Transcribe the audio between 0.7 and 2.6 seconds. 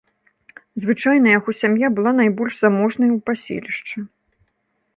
Звычайна яго сям'я была найбольш